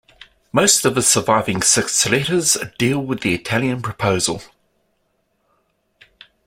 Most 0.51 0.83
of 0.83 0.95
his 0.95 1.07
surviving 1.07 1.61
six 1.61 2.09
letters 2.09 2.57
deal 2.79 2.97
with 3.05 3.19
the 3.19 3.35
Italian 3.35 3.83
proposal. 3.83 4.41